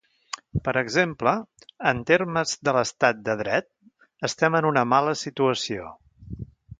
Per 0.67 0.71
exemple, 0.79 1.33
en 1.91 1.99
termes 2.11 2.53
de 2.69 2.73
l’estat 2.77 3.21
de 3.29 3.35
dret 3.41 3.67
estem 4.29 4.57
en 4.61 4.69
una 4.71 4.85
mala 4.95 5.15
situació. 5.25 5.93